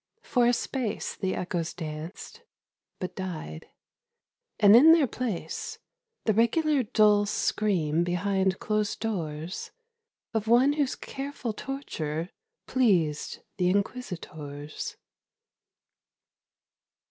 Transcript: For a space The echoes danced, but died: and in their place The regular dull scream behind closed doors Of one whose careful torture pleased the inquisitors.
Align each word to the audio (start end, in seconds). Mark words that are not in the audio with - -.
For 0.23 0.47
a 0.47 0.53
space 0.53 1.15
The 1.15 1.35
echoes 1.35 1.75
danced, 1.75 2.41
but 2.99 3.15
died: 3.15 3.67
and 4.59 4.75
in 4.75 4.93
their 4.93 5.05
place 5.05 5.77
The 6.25 6.33
regular 6.33 6.81
dull 6.81 7.27
scream 7.27 8.03
behind 8.03 8.57
closed 8.57 8.99
doors 8.99 9.69
Of 10.33 10.47
one 10.47 10.73
whose 10.73 10.95
careful 10.95 11.53
torture 11.53 12.31
pleased 12.65 13.43
the 13.57 13.69
inquisitors. 13.69 14.95